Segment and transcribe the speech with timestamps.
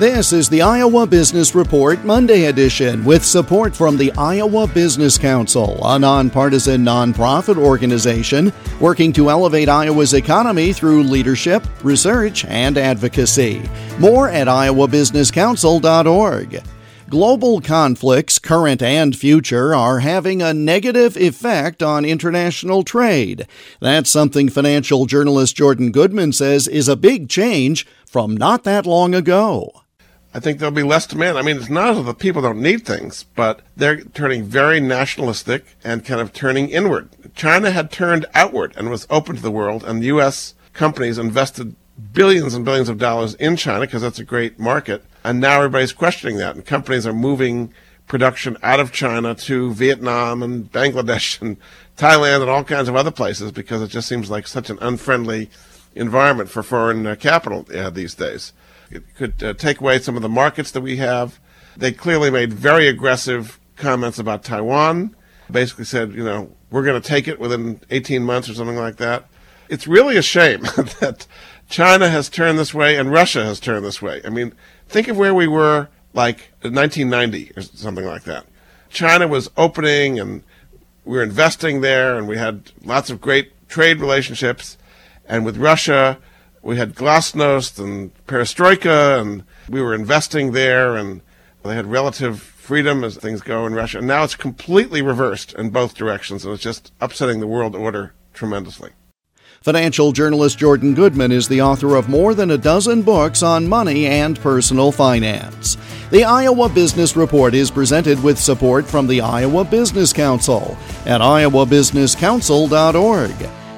[0.00, 5.78] This is the Iowa Business Report Monday edition with support from the Iowa Business Council,
[5.84, 8.50] a nonpartisan nonprofit organization
[8.80, 13.60] working to elevate Iowa's economy through leadership, research, and advocacy.
[13.98, 16.62] More at iowabusinesscouncil.org.
[17.10, 23.46] Global conflicts, current and future, are having a negative effect on international trade.
[23.80, 29.14] That's something financial journalist Jordan Goodman says is a big change from not that long
[29.14, 29.74] ago.
[30.32, 31.38] I think there'll be less demand.
[31.38, 35.76] I mean, it's not that the people don't need things, but they're turning very nationalistic
[35.82, 37.08] and kind of turning inward.
[37.34, 40.54] China had turned outward and was open to the world, and the U.S.
[40.72, 41.74] companies invested
[42.12, 45.04] billions and billions of dollars in China because that's a great market.
[45.24, 47.74] And now everybody's questioning that, and companies are moving
[48.06, 51.56] production out of China to Vietnam and Bangladesh and
[51.96, 55.50] Thailand and all kinds of other places because it just seems like such an unfriendly
[55.94, 58.52] environment for foreign uh, capital uh, these days.
[58.90, 61.38] It could uh, take away some of the markets that we have.
[61.76, 65.14] They clearly made very aggressive comments about Taiwan.
[65.50, 68.96] Basically said, you know, we're going to take it within 18 months or something like
[68.96, 69.26] that.
[69.68, 70.62] It's really a shame
[71.00, 71.26] that
[71.68, 74.20] China has turned this way and Russia has turned this way.
[74.24, 74.52] I mean,
[74.88, 78.46] think of where we were like 1990 or something like that.
[78.88, 80.42] China was opening and
[81.04, 84.76] we were investing there and we had lots of great trade relationships.
[85.30, 86.18] And with Russia,
[86.60, 91.20] we had glasnost and perestroika, and we were investing there, and
[91.62, 93.98] they had relative freedom as things go in Russia.
[93.98, 98.12] And now it's completely reversed in both directions, and it's just upsetting the world order
[98.34, 98.90] tremendously.
[99.62, 104.06] Financial journalist Jordan Goodman is the author of more than a dozen books on money
[104.06, 105.76] and personal finance.
[106.10, 113.59] The Iowa Business Report is presented with support from the Iowa Business Council at iowabusinesscouncil.org.